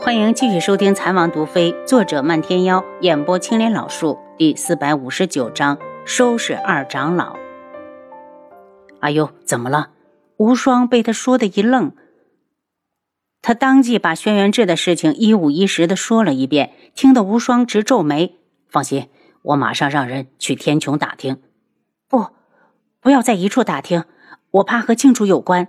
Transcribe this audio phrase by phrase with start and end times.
[0.00, 7.36] 欢迎继续收听《残王毒妃》，作者漫天妖，演播青莲老树，第四百五十九章收拾二长老。
[9.00, 9.90] 哎呦，怎么了？
[10.36, 11.92] 无双被他说的一愣，
[13.42, 18.38] 他当即把轩辕志的事情一五一十的说了一遍，听得无双直皱眉。
[18.68, 19.08] 放心，
[19.42, 21.42] 我马上让人去天穹打听。
[22.08, 22.28] 不，
[23.00, 24.04] 不要在一处打听，
[24.52, 25.66] 我怕和静主有关。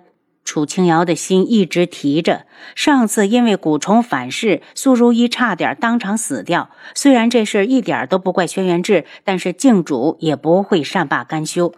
[0.49, 6.71] 楚清瑶的心一直提着，上次因为蛊虫反噬，苏如意差点当场死掉。
[6.95, 11.75] 虽然这事一点都不怪轩辕志，但是静主也不会善罢甘休。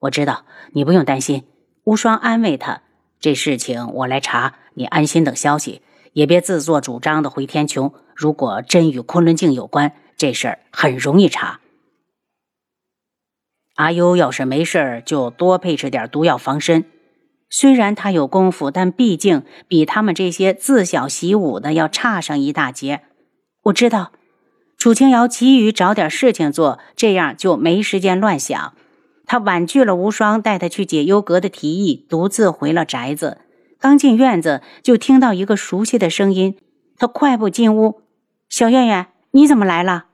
[0.00, 1.44] 我知道，你不用担心。
[1.84, 2.82] 无双安慰他
[3.18, 5.80] ：“这事情我来查，你安心等消息，
[6.12, 7.90] 也别自作主张的回天穹。
[8.14, 11.60] 如果真与昆仑镜有关，这事儿很容易查。
[13.76, 16.84] 阿优要是没事就多配置点毒药防身。”
[17.50, 23.02] 虽然他有功夫，但毕竟比他们这些自小习武的要差上一大截。
[23.64, 24.12] 我知道，
[24.78, 28.74] 楚清瑶急于找点事情做，这样就没时间乱想。
[29.26, 33.38] 他婉拒了无双带他去解忧阁的提议，独自回了宅子。
[33.78, 36.56] 刚进院子，就听到一个熟悉的声音。
[36.96, 38.02] 他快步进屋
[38.48, 40.06] ：“小苑苑，你怎么来了？”“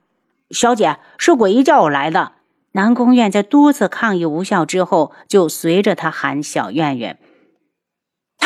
[0.51, 2.33] 小姐，是鬼医叫我来的。”
[2.73, 7.17] 南宫苑在多次抗议无效之后，就随着他喊：“小苑苑。”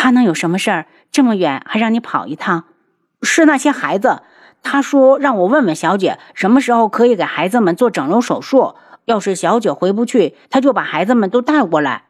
[0.01, 0.87] 他能有什么事儿？
[1.11, 2.63] 这么远还让你跑一趟？
[3.21, 4.23] 是那些孩子。
[4.63, 8.73] 他说让我问问小姐，什么时候可以给孩子们做整容手术。
[9.05, 12.05] 要是小姐回不去，他就把孩子们都带过来。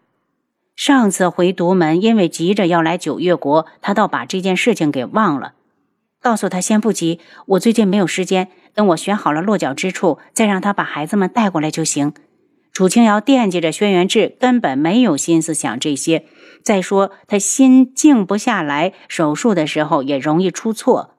[0.73, 5.52] 上次回独门，因为急着要来九月国，他倒把这件事情给忘了。
[6.22, 12.14] 告诉他先不急，我最近没有时间，等我选好了落脚之处，再让他把孩子们带过来就行。
[12.72, 16.25] 楚清瑶惦记着轩辕志，根本没有心思想这些。
[16.64, 21.16] 再说，他心静不下来，手术的时候也容易出错。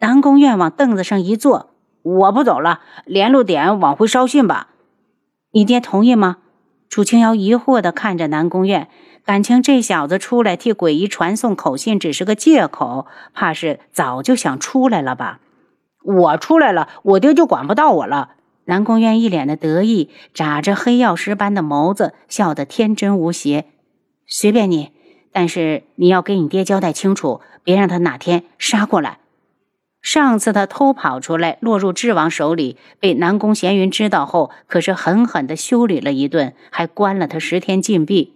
[0.00, 1.70] 南宫院往凳子上一坐
[2.02, 4.68] ：“我不走了，联络点往回捎信吧。”
[5.52, 6.38] 你爹同意吗？
[6.90, 8.88] 楚清瑶疑惑地看着南宫院，
[9.24, 15.40] 感情这小子出来替鬼医传送口信只是个借口，怕是早就想出来了吧？
[16.04, 18.34] 我出来了，我爹就管不到我了。
[18.66, 23.66] 南宫渊一脸的得意，眨着黑曜石般的眸子，笑得天真无邪。
[24.26, 24.90] 随便你，
[25.32, 29.18] 但是你要给你爹交代清楚，别让他哪天杀过来。
[30.02, 38.34] 上次他偷跑出来，落入智王手里，被南宫闲云知道后，可是狠狠的修理了一顿，还关了他十天禁闭。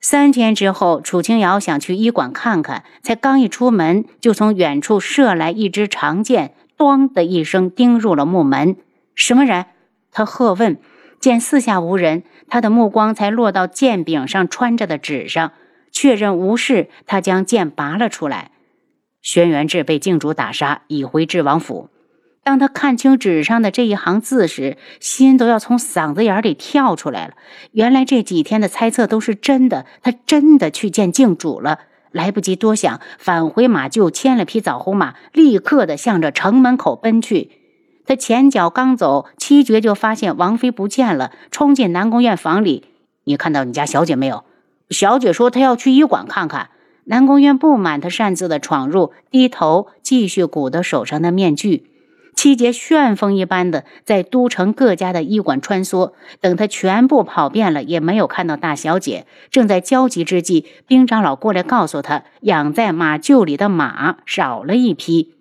[0.00, 8.76] 三天之后，楚清瑶想去医馆看看，才刚一出门，就从远处射来一支长剑，咣的一声钉入了木门。
[9.14, 9.66] 什么人？
[10.10, 10.78] 他喝问。
[11.20, 15.52] 见四下无人，他的目光才落到剑柄上穿着的纸上，
[15.92, 18.52] 确认无事，他将剑拔了出来。
[19.20, 21.90] 轩辕志被镜主打杀，已回智王府。
[22.42, 27.34] 当他看清纸上的这一行字时，心都要从嗓子眼里跳出来了。
[27.72, 31.80] 原来这几天的猜测都是真的，他真的去见镜主了。
[32.12, 37.59] 来不及多想，返回马厩牵了匹枣红马，立刻的向着城门口奔去。
[38.10, 42.82] 他前脚刚走，七绝就发现王妃不见了，冲进南宫院房里。
[43.22, 44.42] 你看到你家小姐没有？
[44.88, 46.70] 小姐说她要去医馆看看。
[47.04, 51.86] 南宫院不满他擅自的闯入，低头继续鼓捣手上的面具。
[52.34, 56.10] 七杰旋风一般的在都城各家的医馆穿梭，
[56.40, 59.24] 等他全部跑遍了，也没有看到大小姐。
[59.52, 65.36] 正在焦急之际，兵长老过来告诉他，养在马厩里的马少了一匹。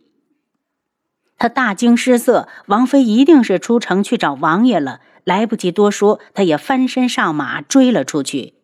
[1.40, 5.00] 他大惊失色，王妃一定是出城去找王爷了。
[5.24, 8.56] 来不及多说，他也翻身上马追了出去。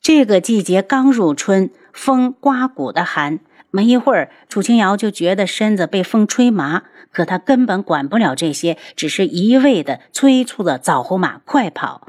[0.00, 3.40] 这个季节刚入春，风刮骨的寒。
[3.70, 12.08] 没一会儿，楚清瑶就觉得身子被风吹麻，可他根本管不了这些，只是一味的催促着枣红马快跑。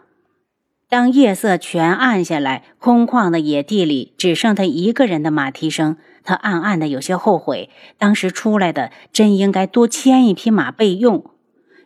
[0.89, 5.97] 当夜色全暗下来，空旷的野地里只剩他一个人的马蹄声。
[6.23, 7.69] 他暗暗的有些后悔，
[7.99, 11.25] 当时出来的真应该多牵一匹马备用。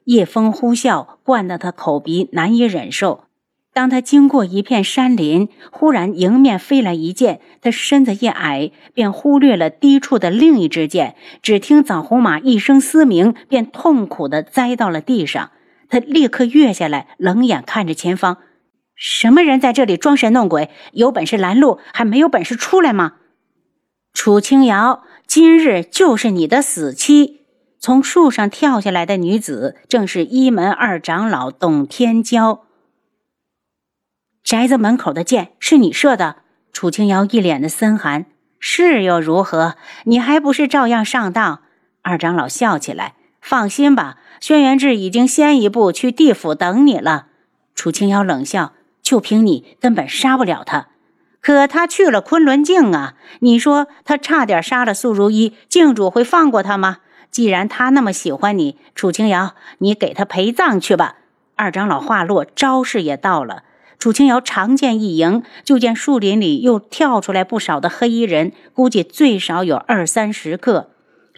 [0.05, 3.25] 夜风呼啸，灌得他口鼻难以忍受。
[3.73, 11.15] 当他经过一片山林，忽然迎面飞来一箭，他身子一矮，便忽略了低处的另一支箭。
[11.41, 15.51] 只听枣红马一声嘶鸣，便痛苦地栽到了地上。
[15.89, 18.37] 他立刻跃下来，冷眼看着前方：
[19.05, 20.69] 什么人在这里装神弄鬼？
[20.93, 23.15] 有本事拦路，还没有本事出来吗？
[24.13, 27.41] 楚清瑶，今日就是你的死期！
[27.81, 32.61] 从树上跳下来的女子，正是一门二长老董天骄。
[34.41, 36.37] 宅子门口的箭是你射的？
[36.71, 38.25] 楚清瑶一脸的森寒。
[38.57, 39.75] 是又如何？
[40.05, 41.63] 你还不是照样上当？
[42.03, 43.15] 二长老笑起来。
[43.41, 47.27] 放心吧，轩辕志已经先一步去地府等你了。
[47.75, 48.71] 楚清瑶冷笑
[49.03, 50.87] ：“就凭你，根本杀不了他。
[51.41, 53.15] 可他去了昆仑镜啊！
[53.41, 56.99] 你说他差点杀了素如一，镜主会放过他吗？
[57.29, 61.17] 既然他那么喜欢你，楚清瑶，你给他陪葬去吧。”
[61.57, 63.63] 二长老话落，招式也到了。
[63.99, 70.92] 楚清瑶长剑一迎，就见树林里又跳出来不少的黑衣人，估计最少有二三十个。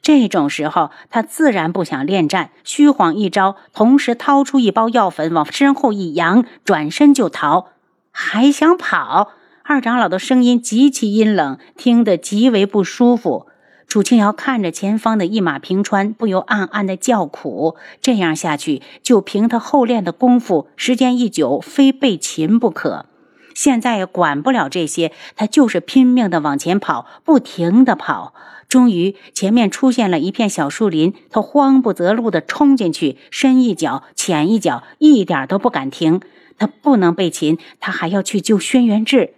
[0.06, 7.70] 这种时候，他自然不想恋战，虚晃一招，同时掏出一包药粉，往身后一扬，转身就逃。
[8.12, 9.32] 还想跑？
[9.64, 13.48] 二长老的声音极其阴冷，听得极为不舒服。
[13.88, 17.76] 楚清瑶看着前方的一马平川，不由暗暗的叫苦。
[18.00, 23.08] 这样下去，就凭他后练的功夫，时间一久，非被擒不可。
[23.56, 28.36] 现在也管不了这些，他就是拼命的往前跑，不停的跑。
[28.68, 36.22] 终于，前面出现了一片小树林，他慌不择路地冲进去，深一脚浅一脚，一点都不敢停。
[36.58, 39.34] 他不能被擒，他还要去救轩辕志。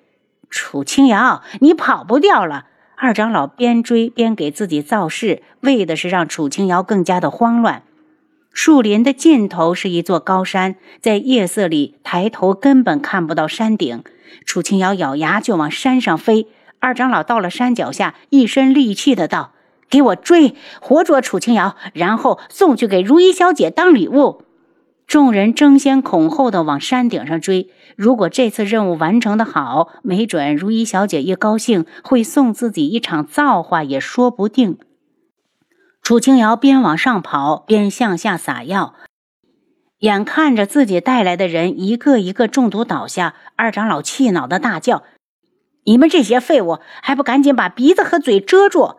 [0.49, 2.65] 楚清瑶，你跑不掉了！
[2.95, 7.83] 二长老边追边给自己造势，为的是让楚清瑶更加的慌乱。
[8.51, 14.03] 树林的尽头是一座高山，在夜色里抬头根本看不到山顶。
[14.45, 16.47] 楚清瑶咬牙就往山上飞。
[16.79, 19.53] 二长老到了山脚下，一身戾气的道
[19.89, 24.43] ：“给我追，活捉楚清瑶，然后送去给如意小姐当礼物。”
[25.07, 27.71] 众人争先恐后的往山顶上追。
[27.95, 34.77] 如果这次任务完成的好，没准如意小姐一高兴会送自己一场造化，也说不定。
[36.03, 38.95] 楚清瑶边往上跑，边向下撒药，
[39.99, 45.03] 眼看着自己带来的人一个一个中毒倒下，二长老气恼的大叫。
[45.87, 48.97] 你们这些废物，还不赶紧把鼻子和嘴遮住！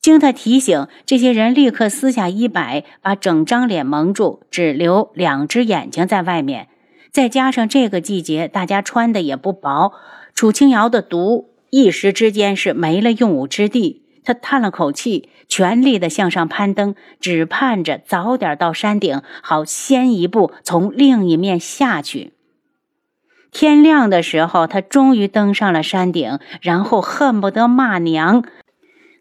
[0.00, 6.68] 经他提醒，这些人立刻撕下衣摆，把整张脸蒙住，只留两只眼睛在外面。
[7.12, 9.92] 再加上这个季节，大家穿的也不薄，
[10.34, 14.06] 楚清瑶的毒一时之间是没了用武之地。
[14.24, 22.32] 他叹了口气，全力的向上攀登，只盼着早点到山顶，好先一步从另一面下去。
[23.58, 28.44] 天亮的时候，他终于登上了山顶，然后恨不得骂娘。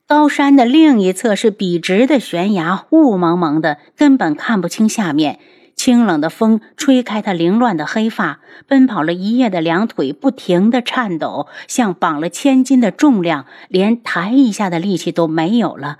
[0.05, 5.39] 高山的另一侧是笔直的悬崖，雾蒙蒙的，根本看不清下面。
[5.73, 15.99] 清冷的风吹开他凌乱的黑发，奔跑了一夜的两腿不停地颤抖，像绑了千斤的重量，连抬一下的力气都没有了。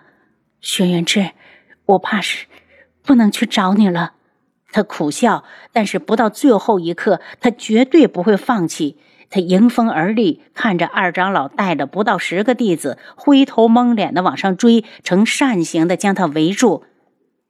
[0.60, 1.32] 轩辕志，
[1.86, 2.48] 我怕是
[3.02, 4.12] 不能去找你了。
[4.76, 8.98] 他苦笑，但是不到最后一刻，他绝对不会放弃。
[9.30, 16.84] 他迎风而立，看着二长老带着不到十个弟子灰头蒙脸的往上追，呈扇形的将他围住。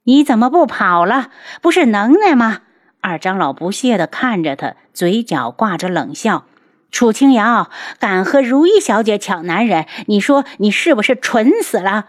[0.04, 1.30] 你怎么不跑了？
[1.60, 2.60] 不是能耐吗？
[3.00, 6.44] 二长老不屑地看着他，嘴角挂着冷笑。
[6.92, 7.68] 楚清瑶
[7.98, 12.06] 敢和如意小姐抢男人，你说你是不是蠢死了？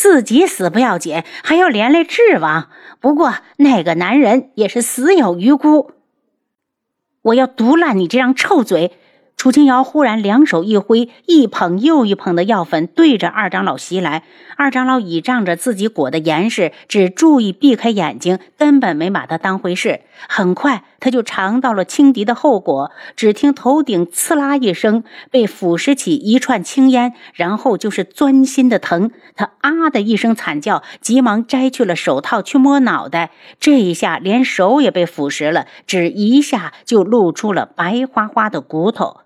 [0.00, 2.70] 自己死不要紧，还要连累智王。
[3.00, 5.90] 不过那个男人也是死有余辜。
[7.20, 8.92] 我要毒烂你这张臭嘴！
[9.36, 14.22] 楚清瑶忽然两手一挥，一捧又一捧的药粉对着二长老袭来。
[14.56, 20.00] 二长老倚仗着自己裹得严实，只注意避开眼睛，根本没把他当回事。
[20.30, 22.92] 很快，他就尝到了轻敌的后果。
[23.16, 29.10] 只听头顶刺啦一声，被腐蚀起一串青烟，然后就是钻心的疼。
[29.34, 33.30] 他啊的一声惨叫，急忙摘去了手套去摸脑袋。
[33.58, 39.20] 这一下，连手也被腐蚀了，只一下就露出了白花花的骨头。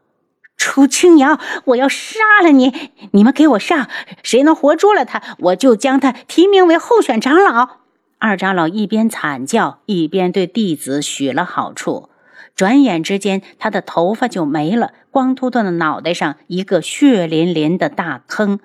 [0.57, 2.73] 楚清瑶，我要杀了你！
[3.11, 3.89] 你们给我上！
[4.23, 7.84] 谁能活捉了他，我就将他提名为候选长老。
[8.19, 12.09] 二长老一边惨叫，一边对弟子许了好处。
[12.55, 18.61] 转眼之间，他的头发就没了，光秃秃的脑袋上一个血淋淋的大坑。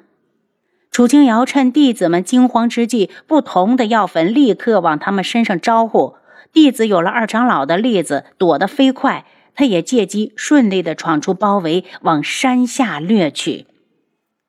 [0.92, 6.16] 楚清瑶趁弟子们惊慌之际，不同的药粉立刻往他们身上招呼。
[6.54, 9.26] 弟子有了二长老的例子，躲得飞快。
[9.56, 13.66] 他也借机顺利的闯出包围，往山下掠去。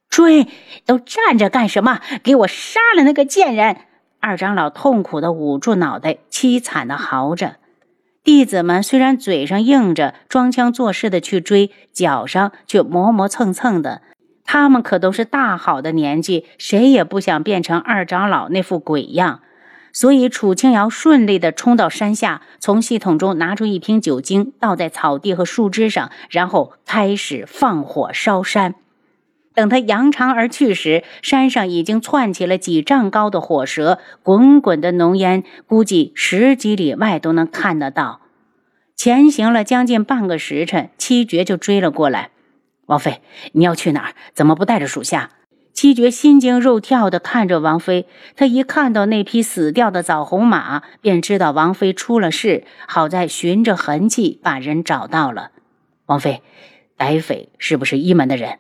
[0.09, 0.47] 追，
[0.87, 2.01] 都站着干什么？
[2.23, 3.77] 给我杀了那个贱人！
[4.21, 7.57] 二长老痛苦的捂住脑袋，凄惨的嚎着。
[8.23, 14.03] 弟子们虽然嘴上硬着，装腔作势的去追，脚上却磨磨蹭蹭的。
[14.45, 19.41] 他们可都是大好的年纪，谁也不想变成二长老那副鬼样。
[19.93, 28.75] 所以，楚清瑶顺利地冲到山下，从系统中拿出一瓶酒精，倒在草地和树枝上，然后开始放火烧山。
[29.55, 38.21] 等他扬长而去时，山上已经窜起了几丈高的火舌，滚滚的浓烟，估计十几里外都能看得到。
[38.97, 42.31] 前行了将近半个时辰，七绝就追了过来。
[42.87, 44.15] 王妃，你要去哪儿？
[44.35, 45.31] 怎么不带着属下？
[45.73, 48.07] 七绝心惊肉跳地看着王妃。
[48.37, 52.65] 他一看到那匹死掉的枣红马，便知道王妃出了事。
[52.87, 55.51] 好在循着痕迹把人找到了。
[56.07, 56.43] 王妃，
[56.99, 58.59] 歹匪是不是一门的人？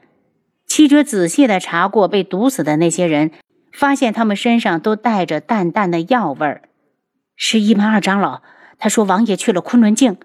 [0.80, 3.32] 七绝仔细的查过被毒死的那些人，
[3.70, 6.62] 发现他们身上都带着淡淡的药味儿。
[7.36, 8.40] 是一门二长老，
[8.78, 10.16] 他说王爷去了昆仑镜。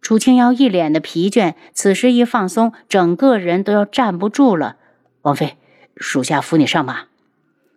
[0.00, 4.76] 楚清瑶一脸的疲倦，此时一放松，整个人都要站不住了。
[5.20, 5.58] 王妃，
[5.98, 7.00] 属下扶你上马。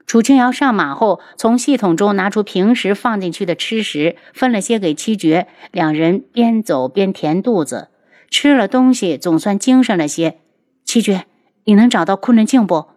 [0.07, 5.47] 楚清瑶上马后，从系统中拿出平时放进去的吃食，分了些给七绝。
[5.73, 7.89] 两人边走边填肚子，
[8.29, 10.37] 吃了东西，总算精神了些。
[10.85, 11.25] 七绝。
[11.65, 12.87] 你能找到昆仑镜不？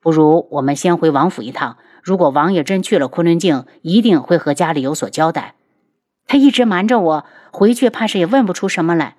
[0.00, 1.76] 不如我们先回王府一趟。
[2.02, 5.54] 如果王爷真去了昆仑镜，一定会和家里有所交代。
[6.26, 9.16] 他一直瞒着我，回去怕是也问不出什么来。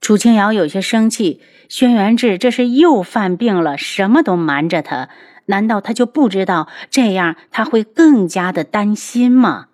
[0.00, 5.08] 楚清瑶有些生气，轩辕志这是又犯病了，什么都瞒着他。
[5.46, 9.68] 难道他就不知道这样他会更加的担心吗？